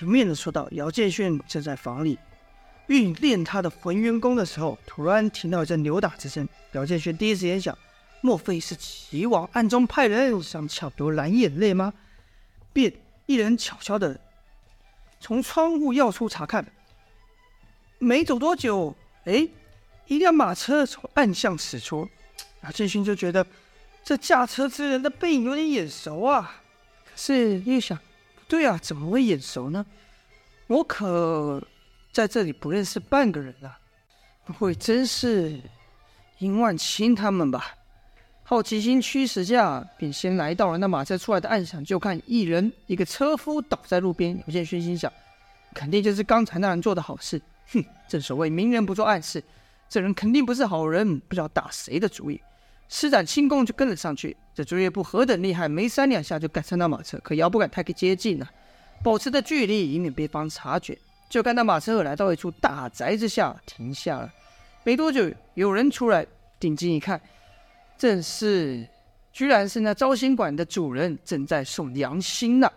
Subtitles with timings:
[0.00, 2.18] 情面的说道：“姚建勋正在房里
[2.86, 6.48] 运练他的浑元功的时候，突然听到一阵扭打之声。
[6.72, 7.76] 姚建勋第一时间想，
[8.22, 11.92] 莫非是齐王暗中派人想抢夺蓝眼泪吗？
[12.72, 12.90] 便
[13.26, 14.18] 一人悄悄的
[15.20, 16.64] 从窗户要出查看。
[17.98, 19.46] 没走多久，哎，
[20.06, 22.08] 一辆马车从暗巷驶出。
[22.62, 23.46] 姚建勋就觉得
[24.02, 26.62] 这驾车之人的背影有点眼熟啊，
[27.04, 27.98] 可是又想。”
[28.50, 29.86] 对啊，怎么会眼熟呢？
[30.66, 31.62] 我可
[32.12, 33.78] 在这里不认识半个人啊！
[34.44, 35.60] 不会真是
[36.38, 37.76] 殷万清他们吧？
[38.42, 44.36] 好奇心驱使下，便先来到了那马车出来的暗巷，就看一人一个车夫倒在路边。
[44.38, 45.12] 姚建勋心想，
[45.72, 47.40] 肯定就是刚才那人做的好事。
[47.72, 49.40] 哼，正所谓明人不做暗事，
[49.88, 52.40] 这人肯定不是好人，不知道打谁的主意。
[52.92, 58.50] 施展轻功就跟了上去，这竹叶部何等厉害，没三两下就赶上那马车，可姚不敢太接近了，
[59.02, 60.98] 保持着距离，以免被方察觉。
[61.28, 64.28] 就看到马车来到一处大宅之下，停下了。
[64.82, 66.26] 没多久，有人出来，
[66.58, 67.20] 定睛一看，
[67.96, 68.84] 正是，
[69.32, 72.68] 居然是那招新馆的主人，正在送良心呢。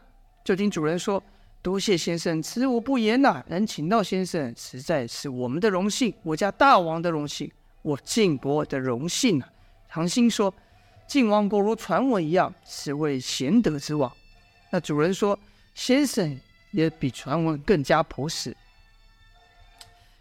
[0.43, 1.21] 就听主人说
[1.63, 7.51] ：“多谢先生，此无不言呐，能请到先生，实在是我们的荣幸，我家大王的荣幸，
[7.81, 9.49] 我晋国的荣幸啊。”
[9.95, 10.53] 杨兴说
[11.07, 14.11] ：“晋王果如传闻一样，是位贤德之王。”
[14.71, 15.37] 那主人说
[15.75, 16.39] ：“先生
[16.71, 18.55] 也比传闻更加朴实。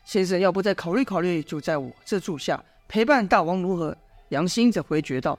[0.04, 3.96] 先生要不再考虑考虑，就在我这住下陪伴大王如何？”
[4.28, 5.38] 杨兴则回绝道：“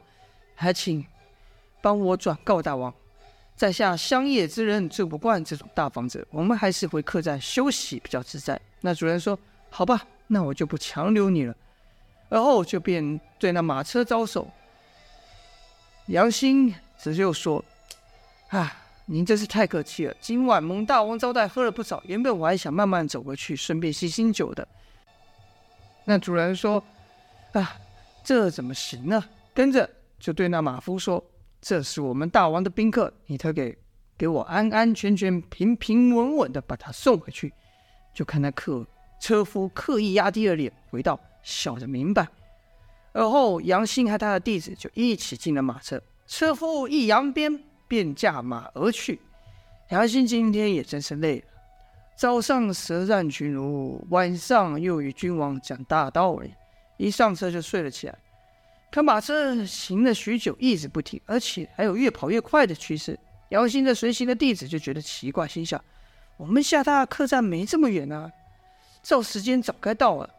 [0.56, 1.06] 还请
[1.81, 2.94] 帮我转告大王，
[3.56, 9.38] 在下乡野之人住不惯这种大房子，我们还是回客栈休息比较自在。”那主人说
[9.70, 11.56] ：“好吧，那我就不强留你了。”
[12.34, 14.50] 而后就便对那马车招手，
[16.08, 17.64] 杨兴则就说
[18.50, 18.75] ：“啊，
[19.06, 20.16] 您真是太客气了。
[20.20, 22.02] 今晚蒙大王招待，喝了不少。
[22.08, 24.67] 原本我还想慢慢走过去，顺便醒醒酒的。”
[26.06, 26.84] 那主人说
[27.53, 27.75] ：“啊，
[28.23, 29.88] 这怎么行呢？”跟着
[30.18, 31.24] 就对那马夫说
[31.62, 33.78] ：“这是我们大王的宾客，你特给
[34.18, 37.53] 给我安安全全、平平稳稳的把他送回去。”
[38.12, 38.84] 就看那客
[39.22, 41.19] 车夫刻意压低了脸，回道。
[41.44, 42.28] 晓得明白，
[43.12, 49.20] 而后杨兴和他的弟子就一起进了马车，车夫一扬鞭，便驾马而去。
[49.90, 51.46] 杨兴今天也真是累了，
[52.18, 56.52] 早上舌战群儒，晚上又与君王讲大道理，
[56.98, 58.18] 一上车就睡了起来。
[58.90, 63.20] 可马车行了许久，一直不停，而且还有越跑越快的趋势。
[63.50, 65.84] 杨兴的随行的弟子就觉得奇怪，心想：
[66.38, 68.31] 我们下榻客栈没这么远啊，
[69.04, 70.30] 照时间早该到了。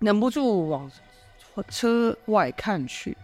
[0.00, 0.90] 忍不住往
[1.68, 3.16] 车外看去，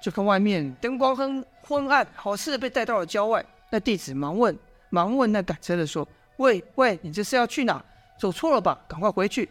[0.00, 3.44] 就看外面灯光很昏暗，好似被带到了郊外。
[3.70, 4.56] 那弟子忙问，
[4.90, 6.06] 忙问那赶车的说
[6.38, 7.84] ：“喂喂，你这是要去哪？
[8.18, 8.78] 走错了吧？
[8.86, 9.48] 赶快回去！”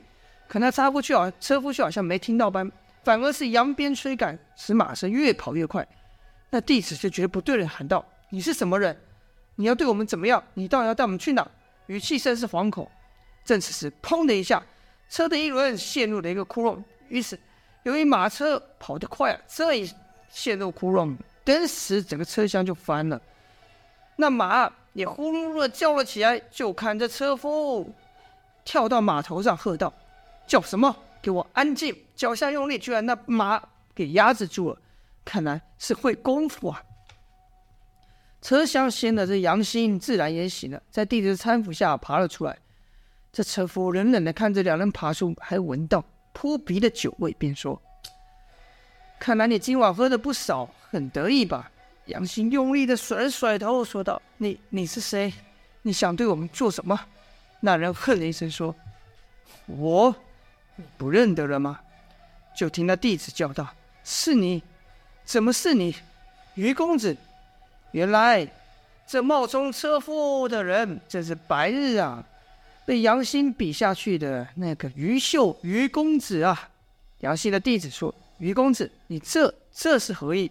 [0.48, 2.72] 可那车夫却好，车夫却好像没听到般，
[3.04, 5.86] 反而是扬鞭催赶，使马车越跑越快。
[6.50, 8.98] 那弟子就觉得不对了，喊道：“你是什么人？
[9.56, 10.42] 你要对我们怎么样？
[10.54, 11.46] 你到底要带我们去哪？”
[11.88, 12.90] 语气甚是惶恐。
[13.44, 14.64] 正此时，砰的一下。
[15.12, 17.38] 车的一轮陷入了一个窟窿，于是
[17.84, 19.94] 由于马车跑得快，这一
[20.30, 21.14] 陷入窟窿，
[21.44, 23.22] 顿时整个车厢就翻了。
[24.16, 27.94] 那马也呼噜噜的叫了起来，就看着车夫
[28.64, 29.94] 跳到马头上喝道
[30.48, 30.96] ：“叫什么？
[31.22, 33.62] 给我安静！”脚下用力，居然那马
[33.94, 34.78] 给压制住了。
[35.26, 36.82] 看来是会功夫啊！
[38.42, 42.58] 车厢掀的这杨兴自然也醒了，在弟子搀扶下爬了出来。
[43.32, 46.04] 这车夫冷冷的看着两人爬出，还闻到
[46.34, 47.82] 扑鼻的酒味，便说
[49.20, 51.72] ：“看来你今晚喝的不少，很得意吧？”
[52.08, 55.32] 杨行用力的甩甩头，说道：“你你是谁？
[55.84, 57.00] 你想对我们做什么？”
[57.62, 58.76] 那人哼了一声，说
[59.68, 60.14] ：“我，
[60.76, 61.80] 你不认得了吗？”
[62.58, 63.66] 就听那弟子叫道
[64.04, 64.62] ：“是你？
[65.24, 65.96] 怎么是你？
[66.56, 67.16] 于公子？
[67.92, 68.46] 原来
[69.08, 72.26] 这冒充车夫的人，真是白日啊！”
[72.86, 76.70] 被杨兴比下去的那个于秀于公子啊！
[77.20, 80.50] 杨兴的弟子说：“于公子，你这这是何意？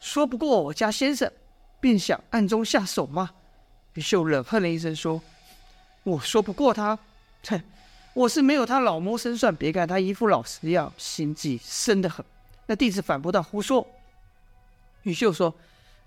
[0.00, 1.30] 说不过我家先生，
[1.80, 3.30] 便想暗中下手吗？”
[3.94, 5.20] 于秀冷哼了一声说
[6.04, 6.96] ：“我说不过他，
[7.48, 7.60] 哼，
[8.14, 9.54] 我是没有他老谋深算。
[9.54, 12.24] 别看他一副老实样，心计深得很。”
[12.66, 13.84] 那弟子反驳道：“胡说！”
[15.02, 15.52] 于秀说：“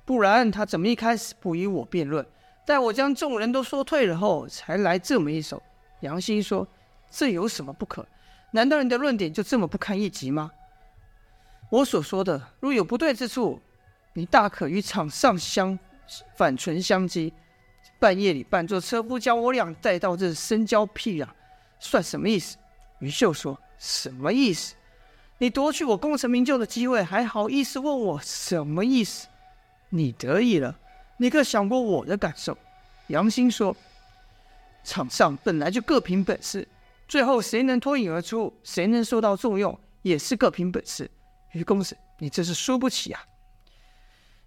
[0.06, 2.26] 不然他怎么一开始不与我辩论？”
[2.68, 5.64] 待我将众人都说退了后，才来这么一手。
[6.02, 6.68] 杨兴说
[7.10, 8.06] ：“这有什么不可？
[8.52, 10.52] 难道你的论点就这么不堪一击吗？
[11.72, 13.62] 我所说的，若有不对之处，
[14.12, 15.80] 你大可与场上相
[16.36, 17.32] 反唇相讥，
[18.00, 21.30] 半夜里扮作车夫，将我俩带到这深郊僻壤，
[21.80, 22.58] 算什么意思？”
[23.00, 24.76] 于秀说：“什么意思？
[25.38, 29.30] 你夺去我功成名就的机会，还好意思问我什么意思？
[29.88, 30.78] 你得意了，
[31.18, 32.58] 你可想过我的感受？”
[33.08, 33.76] 杨兴说
[34.84, 36.68] ：“场上本来就各凭本事，
[37.08, 41.10] 最后谁能脱颖而出，谁能受到重用，也是各凭本事。
[41.54, 43.22] 于公子，你这是输不起啊！”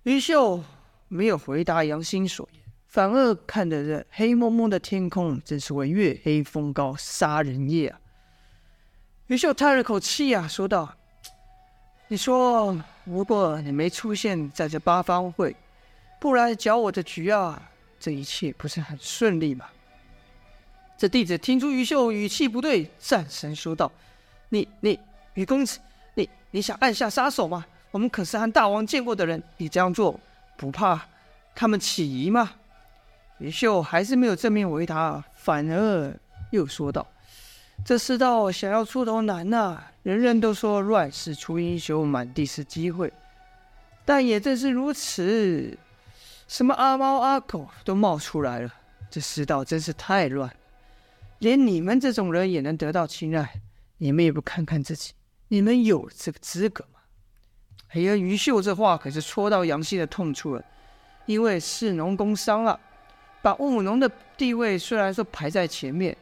[0.05, 0.63] 于秀
[1.09, 8.01] 没有回答杨兴所言，反而看着这黑蒙蒙的天空，真是为月黑风高杀人夜啊！
[9.27, 10.95] 于秀叹了口气啊，说道
[12.09, 15.55] ：“你说，如果你没出现在这八方会，
[16.21, 17.61] 不来搅我的局啊？”
[17.99, 19.67] 这一切不是很顺利吗？
[20.97, 23.91] 这弟子听出于秀语气不对，战神说道
[24.49, 24.99] ：“你、你、
[25.35, 25.79] 于公子，
[26.15, 27.67] 你、你想暗下杀手吗？
[27.91, 30.19] 我们可是和大王见过的人，你这样做
[30.57, 31.09] 不怕
[31.55, 32.53] 他们起疑吗？”
[33.39, 36.15] 于秀还是没有正面回答，反而
[36.51, 37.07] 又说道
[37.85, 43.13] ：“这世道想要出头难呐、啊，人人都说乱世出英雄，满地是机会，
[44.05, 45.77] 但也正是如此。”
[46.51, 48.75] 什么阿猫阿狗都冒出来了，
[49.09, 50.53] 这世道真是太乱，
[51.39, 53.63] 连你们这种人也能得到青睐，
[53.99, 55.13] 你们也不看看自己，
[55.47, 56.99] 你们有这个资格吗？
[57.91, 60.65] 哎呀，于秀这话可是戳到杨希的痛处了，
[61.25, 62.81] 因为士农工商啊，
[63.41, 66.17] 把务农的地位虽然说排在前面，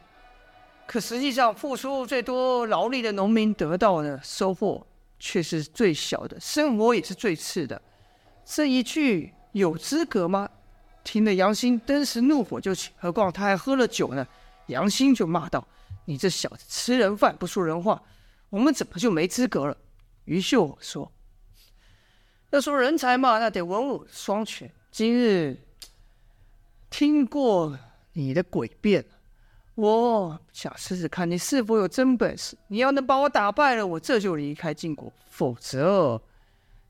[0.85, 4.85] 可实际上付出最多劳力的农民得到的收获
[5.17, 7.81] 却是最小的，生活也是最次的，
[8.45, 9.33] 这一句。
[9.51, 10.49] 有资格吗？
[11.01, 14.27] 听得杨兴登时怒火就起，何况他还喝了酒呢。
[14.67, 15.65] 杨兴就骂道
[16.05, 18.03] ：“你这小子吃人饭不说人话，
[18.49, 19.75] 我们怎么就没资格了？”
[20.25, 21.11] 于秀说
[22.51, 24.71] ：“要说人才嘛，那得文武双全。
[24.91, 25.57] 今日
[26.89, 27.75] 听过
[28.13, 29.03] 你的诡辩，
[29.73, 32.55] 我想试试看你是否有真本事。
[32.67, 36.21] 你要能把我打败了，我这就离开晋国；否则，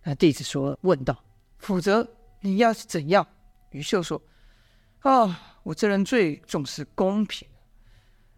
[0.03, 1.23] 那弟子说问道：
[1.59, 2.05] 否则。”
[2.41, 3.25] 你要是怎样？
[3.71, 4.21] 于秀说
[5.01, 7.47] ：“啊，我这人最重视公平。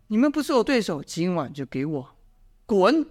[0.08, 2.16] 你们不是我对手，今晚就给我
[2.66, 3.08] 滚。”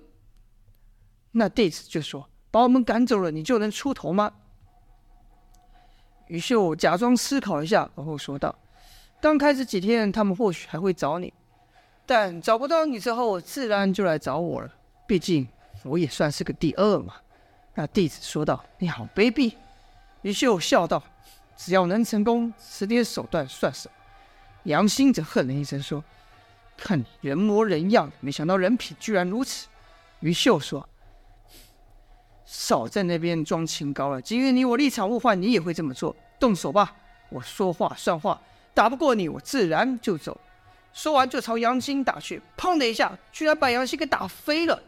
[1.32, 4.32] 那弟子就说：“把我们赶走了，你就能出头吗？”
[6.28, 8.54] 于秀假装思考一下，然后说道
[9.22, 11.32] ：“刚开始几天，他们或许还会找你，
[12.04, 14.74] 但找不到你之后，自然就来找我了。
[15.06, 15.46] 毕竟
[15.84, 17.14] 我也算是个第二嘛。”
[17.74, 19.54] 那弟子说道：“你好卑鄙。”
[20.22, 21.02] 于秀笑道
[21.56, 23.94] ：“只要能成功，此点手段算什么？”
[24.64, 26.04] 杨兴则哼了一声说
[26.76, 29.68] ：“看你人模人样的，没想到人品居然如此。”
[30.20, 30.86] 于秀说
[32.44, 34.20] ：“少在那边装清高了。
[34.20, 36.14] 今日你我立场互换，你也会这么做。
[36.38, 36.94] 动手吧，
[37.30, 38.40] 我说话算话，
[38.74, 40.38] 打不过你，我自然就走。”
[40.92, 44.82] 说完就朝杨兴打去，砰的一下，居然把杨兴给打飞了。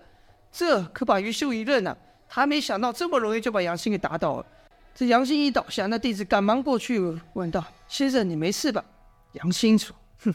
[0.51, 1.97] 这可把于秀一愣啊！
[2.29, 4.47] 他没想到这么容易就把杨兴给打倒了。
[4.95, 7.01] 这杨兴一倒下，那弟子赶忙过去
[7.33, 8.85] 问道：“先生，你没事吧？”
[9.33, 10.35] 杨兴说：“哼，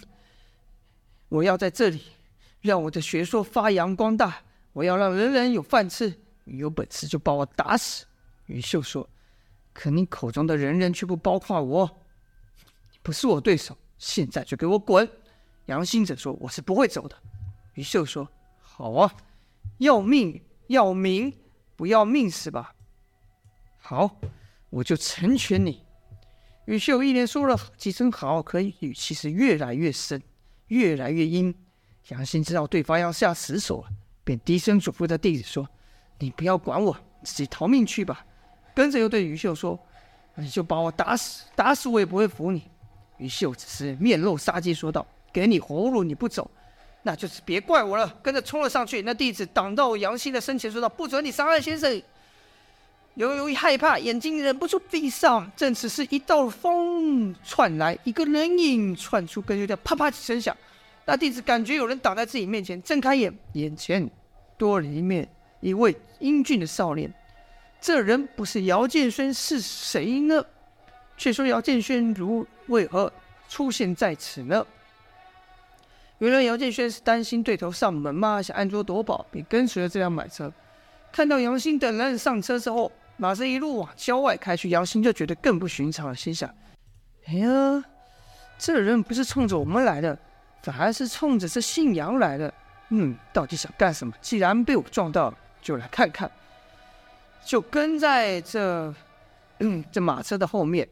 [1.29, 2.01] 我要在这里
[2.61, 4.41] 让我的学说发扬光大，
[4.73, 6.11] 我要让人人有饭吃。
[6.43, 8.05] 你有本事就把我打死。”
[8.47, 9.07] 于秀说
[9.73, 11.99] ：“可你口中的人人却不包括我，
[12.91, 13.77] 你不是我对手。
[13.99, 15.07] 现在就给我滚！”
[15.67, 17.15] 杨兴则说：“我是不会走的。”
[17.75, 18.27] 于秀说
[18.59, 19.13] ：“好啊，
[19.77, 21.31] 要命要命，
[21.75, 22.73] 不要命是吧？
[23.77, 24.19] 好。”
[24.69, 25.83] 我就成全你。
[26.65, 30.21] 于秀一连说了几声好，可语气是越来越深，
[30.67, 31.55] 越来越阴。
[32.09, 33.87] 杨欣知道对方要下死手了，
[34.23, 35.67] 便低声嘱咐着弟子说
[36.19, 38.25] ：“你不要管我，自己逃命去吧。”
[38.75, 39.79] 跟着又对于秀说
[40.35, 42.69] ：“你就把我打死，打死我也不会服你。”
[43.17, 46.51] 于秀只是面露杀机说道：“给你活路你不走，
[47.03, 52.01] 那就是别怪我了。”跟着冲了上去，那弟子挡到杨欣的身前说道：“不准你伤害先生。”
[53.17, 55.51] 由由于害怕，眼睛忍不住闭上。
[55.55, 60.55] 正此时，一道风窜来，一个人影窜出，跟着啪啪几声响。
[61.03, 64.07] 那弟子感觉有人挡在自己面前，睁开眼，眼前
[64.55, 65.27] 多了一面
[65.61, 67.11] 一位英俊的少年。
[67.81, 70.45] 这人不是姚建轩是谁呢？
[71.17, 73.11] 却说姚建轩如为何
[73.49, 74.63] 出现在此呢？
[76.19, 80.53] 原来姚建轩是担心对头上门嘛，想暗中夺宝，便跟随了这辆马车。
[81.11, 82.91] 看到杨兴等人上车之后。
[83.17, 86.49] 马车一路往郊外开去，杨兴就觉得更不寻常了，心想
[87.27, 87.83] ：“哎呀，
[88.57, 90.17] 这人不是冲着我们来的，
[90.61, 92.53] 反而是冲着这姓杨来的。
[92.89, 94.13] 嗯，到底想干什么？
[94.21, 96.31] 既然被我撞到了，就来看看。”
[97.43, 98.93] 就跟在这，
[99.59, 100.87] 嗯，这马车的后面。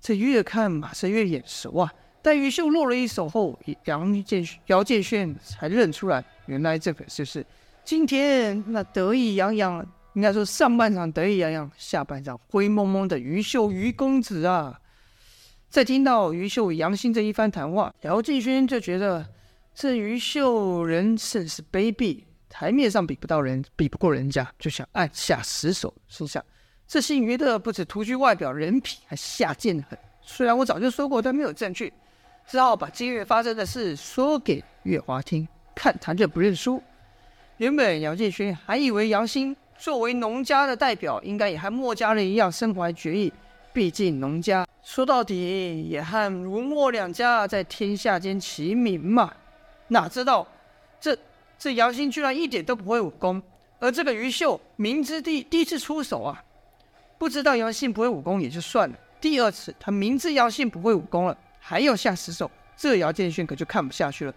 [0.00, 7.44] 这越看马车越眼熟啊，但于秀落了一手后，杨建姚建轩才认出来，原来这可就是
[7.84, 14.80] 今天那得意洋洋，应该说上半场得意洋洋，下半场灰蒙蒙的于秀于公子啊！
[15.68, 19.24] 在听到于秀杨兴这一番谈话，姚敬轩就觉得
[19.74, 26.44] 这于秀人甚是卑鄙，台面上比不到人，比不过人家，就想暗下死手，心想
[26.88, 29.96] 这姓于的不止徒具外表，人品还下贱得很。
[30.22, 31.92] 虽然我早就说过，但没有证据。
[32.48, 36.82] 只好把今日发生的事说给月华听，看他认不认输。
[37.58, 43.32] 原本姚建勋还以为杨兴作为农家的代表，应该也和墨家人一样身怀绝艺。
[43.72, 49.32] 毕竟农家说到底也和儒墨两家在天下间齐名嘛。
[49.88, 50.46] 哪知道
[51.00, 51.16] 这
[51.58, 53.42] 这杨兴居然一点都不会武功，
[53.78, 56.44] 而这个于秀明知第第一次出手啊，
[57.16, 61.36] 不知道杨兴不会武功也就算了，第二次他明知杨兴不会武功了。
[61.58, 64.34] 还要下死手，这姚建勋可就看不下去了，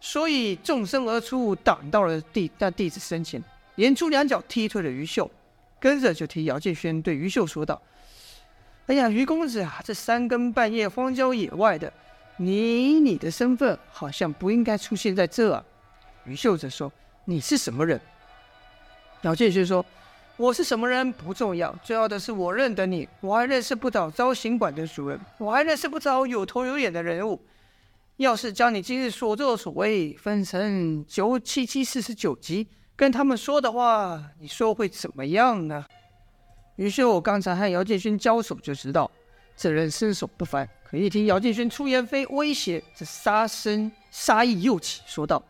[0.00, 3.42] 所以纵身而出，挡到了弟那弟子身前，
[3.76, 5.30] 连出两脚踢退了于秀，
[5.80, 7.80] 跟着就听姚建轩对于秀说道
[8.86, 11.92] ：“哎呀，于公子啊，这三更半夜荒郊野外的，
[12.36, 15.64] 你你的身份好像不应该出现在这啊。”
[16.26, 16.92] 于秀则说
[17.26, 18.00] ：“你是什么人？”
[19.22, 19.84] 姚建轩说。
[20.38, 23.06] 我是什么人不重要，重要的是我认得你。
[23.20, 27.40] 我还认识不少招行馆的主人，我还认识不少有头有脸的人物。
[28.16, 35.84] 要是将你今日所作所为分成九七七四十九集，跟他们说的话，你说会怎么样呢？
[36.76, 39.10] 于是我刚才和姚建勋交手就知道，
[39.56, 40.68] 这人身手不凡。
[40.84, 45.42] 可一听姚建勋出言非威胁，这杀声杀意又起，说道：“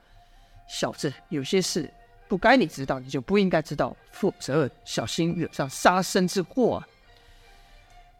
[0.68, 1.90] 小子，有些事。”
[2.28, 6.88] 不该你知道，你就不应该知道，否则小心惹上杀身之祸啊！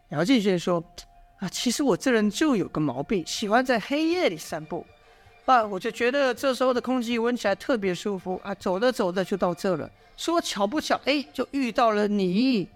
[0.09, 0.83] 姚建轩说
[1.39, 4.85] ：“啊，其实我这人就有个毛病，喜欢在黑夜里散步。
[5.45, 8.55] 啊，我就觉得这时候的空气闻起来特别舒服啊。
[8.55, 12.67] 走着走着就到这了，说巧不巧，哎，就遇到了你。”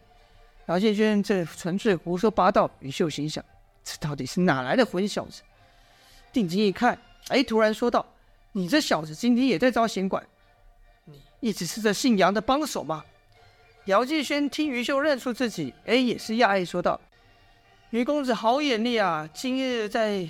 [0.68, 2.70] 姚建轩这纯粹胡说八道。
[2.80, 3.44] 于秀心想：
[3.84, 5.42] 这到底是哪来的混小子？
[6.34, 8.06] 定睛一看，哎，突然说道
[8.52, 10.22] ：“你这小子今天也在招贤馆？”
[11.40, 13.06] 一直是这姓杨的帮手吗？
[13.86, 17.00] 姚继轩听于秀认出自己，哎，也是讶异，说道
[17.92, 19.30] ：“于公子好眼力啊！
[19.34, 20.28] 今日在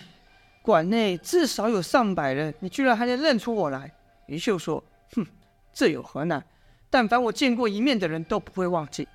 [0.67, 3.89] 馆内至少有上百人，你居然还能认出我来。”
[4.27, 4.83] 于秀说
[5.15, 5.25] ：“哼，
[5.71, 6.43] 这有何难？
[6.89, 9.07] 但凡我见过一面的人都不会忘记。”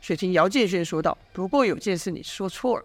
[0.00, 2.84] 却听姚建轩说道：“不过有件事你说错了，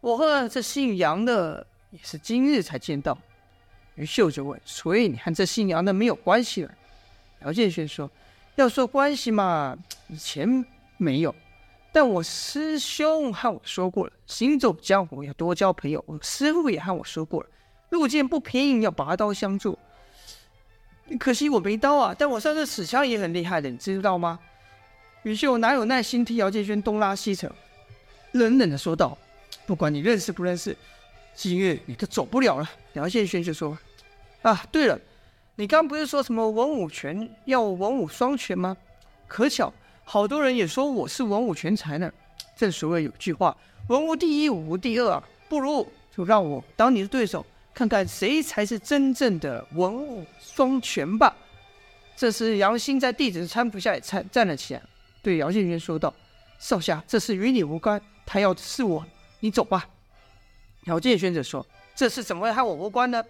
[0.00, 3.18] 我和这姓杨的也是今日才见到。”
[3.96, 6.72] 于秀就问：“所以你和这姓杨的没有关系了？”
[7.42, 8.08] 姚建轩说
[8.54, 9.76] ：“要说关系嘛，
[10.06, 10.64] 以前
[10.96, 11.34] 没有，
[11.94, 16.02] 但我师兄和我说过了，行走江湖要多交朋友。
[16.08, 17.48] 我师父也和我说过了，
[17.90, 19.78] 路见不平要拔刀相助。
[21.20, 24.40] 可惜我没刀啊，但我上次使枪也很厉害的，你知道吗？”
[25.22, 27.48] 于秀哪有耐心替姚建轩东拉西扯，
[28.32, 29.16] 冷冷的说道
[29.64, 30.76] ：“不管你认识不认识，
[31.32, 33.78] 今日你都走不了了。”姚建轩就说
[34.42, 34.98] ：“啊，对了。”
[35.54, 38.76] 你刚不是说什么文武全要文武双全吗？
[39.28, 39.72] 可巧，
[40.04, 42.12] 好多人也说我是文武全才呢。
[42.56, 43.56] 正所谓有句话，
[43.88, 45.22] 文无第一，武无第二啊。
[45.48, 51.34] 不如就让我当你的对手，看看谁才是真正的文武双全吧。
[52.16, 54.82] 这时，杨兴在弟子的搀扶下也站站了起来，
[55.22, 56.12] 对姚建轩说道
[56.58, 59.04] ：“少侠，这事与你无关，他要的是我，
[59.40, 59.88] 你走吧。”
[60.86, 63.24] 姚建轩则说：“这事怎么会和我无关呢？”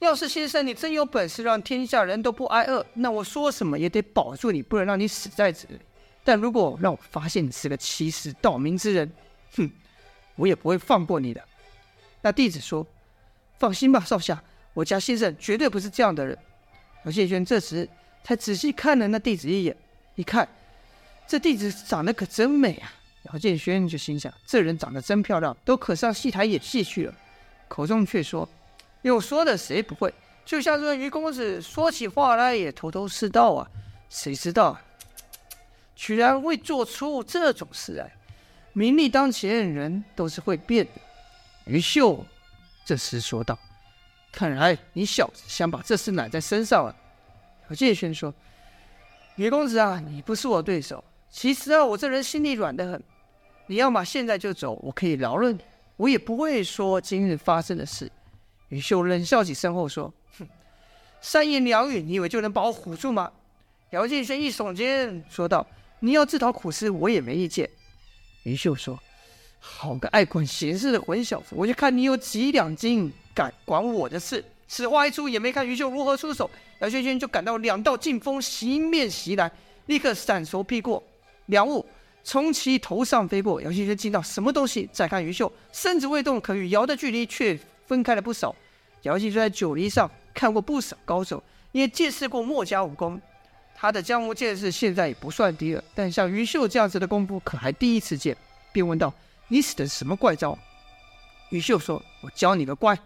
[0.00, 5.78] 要是先生你真有本事让天下人都不挨饿，那我说什么也得保住你，不能让你死在这里。
[6.24, 9.10] 但如果让我发现你是个欺世盗名之人，
[9.56, 9.70] 哼，
[10.36, 11.42] 我也不会放过你的。
[12.20, 12.86] 那弟子说
[13.58, 14.42] ：“放心吧，少侠，
[14.74, 16.38] 我家先生绝对不是这样的人。”
[17.04, 17.88] 姚建轩这时
[18.22, 19.76] 才仔细看了那弟子一眼，
[20.14, 20.48] 一看
[21.26, 22.92] 这弟子长得可真美啊！
[23.32, 27.14] 姚建轩就心想：这人长得真漂亮，都可上戏台演戏去了。
[27.68, 28.48] 口中却说。
[29.02, 30.14] 有说的谁不会？
[30.44, 33.68] 就像这于公子说起话来也头头是道啊，
[34.08, 34.82] 谁知道啊
[36.02, 38.12] 居然会做出这种事来？
[38.72, 40.90] 名利当前，人都是会变的。
[41.64, 42.26] 于秀
[42.84, 43.56] 这时说道
[44.32, 46.96] ：“看来你小子想把这事揽在身上了。”
[47.68, 48.34] 何建轩说
[49.36, 51.04] ：“于公子啊，你不是我对手。
[51.30, 53.00] 其实啊，我这人心里软得很。
[53.68, 55.60] 你要么现在就走，我可以饶了你，
[55.96, 58.10] 我也不会说今日发生的事。”
[58.70, 60.48] 于秀冷笑几声后说：“哼，
[61.20, 63.30] 三言两语，你以为就能把我唬住吗？”
[63.90, 65.64] 姚建轩一耸肩说道
[66.02, 67.70] ：“你要自讨苦吃，我也没意见。”
[68.42, 68.98] 于秀说
[69.58, 74.44] ：“好个爱管闲事的混小子，我就看你有几两金。”敢管我的事？
[74.68, 79.50] 此话一出，也没看于秀如何出手，姚轩轩就感到两道劲风迎面袭来，
[79.86, 81.02] 立刻闪手避过，
[81.46, 81.86] 两物
[82.22, 83.62] 从其头上飞过。
[83.62, 84.86] 姚轩轩惊到什么东西？
[84.92, 88.54] 再看于秀，身子未动，可与姚的距离却分开了不少。
[89.02, 91.42] 姚轩轩在九黎上看过不少高手，
[91.72, 93.18] 也见识过墨家武功，
[93.74, 95.82] 他的江湖见识现在也不算低了。
[95.94, 98.36] 但像于秀这样子的功夫，可还第一次见，
[98.72, 99.12] 便问道
[99.48, 100.56] ：“你使的是什么怪招？”
[101.50, 102.98] 于秀说：“我教你个乖。”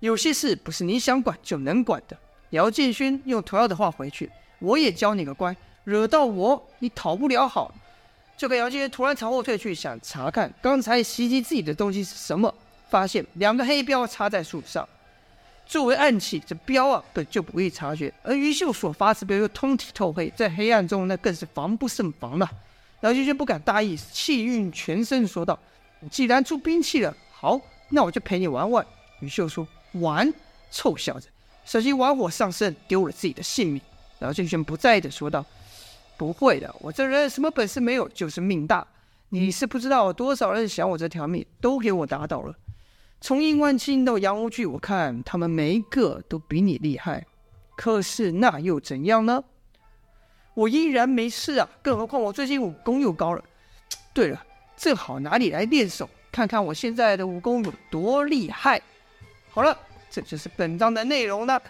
[0.00, 2.18] 有些事不是你想管就能管的。
[2.50, 7.74] 姚建勋用同样的话回去：“我也教你个乖，惹到我你讨不了好。”
[8.36, 12.52] 就看姚建勋突然朝后退去，想查看刚才袭击自己的东西是什么，
[12.90, 14.86] 发现两个黑标插在树上。
[15.66, 22.50] 作为暗器，这标啊本就不易察觉，而于秀所发之标又通体透黑，在黑暗中那更是防不胜防了。
[23.00, 25.58] 姚建勋不敢大意，气运全身说道
[26.10, 28.86] ：“既然出兵器了，好，那我就陪你玩玩。”
[29.20, 29.66] 于秀说。
[30.00, 30.34] 玩，
[30.72, 31.28] 臭小子，
[31.64, 33.80] 小心玩火上身，丢了自己的性命。
[34.18, 35.46] 姚建轩不在意的说道
[36.18, 38.84] ：“不会的，我这人什么本事没有，就是命大。
[39.28, 42.52] 你是不知道多少人想我这条命，都给我打倒了。
[43.26, 47.24] 从殷万青到杨无惧，我看他们每一个都比你厉害。
[47.74, 49.42] 可是那又怎样呢？
[50.52, 53.42] 我依然没事啊，更何况我最近武功又高了。
[54.12, 54.44] 对了，
[54.76, 58.82] 正好拿你来练手，看看我现在的武功有多厉害。”
[59.48, 59.74] 好了，
[60.10, 61.62] 这就是本章的内容了。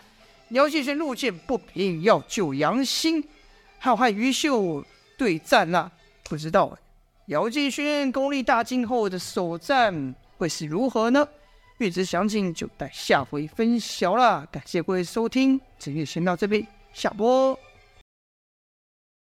[0.48, 3.22] 姚建勋路见不平，要救杨兴，
[3.78, 4.84] 还要和于秀
[5.16, 5.92] 对战了。
[6.24, 6.76] 不知道
[7.26, 11.24] 姚建勋功力大进后的首战会是如何呢？
[11.78, 14.46] 欲知详情，就待下回分晓啦。
[14.52, 17.58] 感谢各位收听，今天先到这边，下播。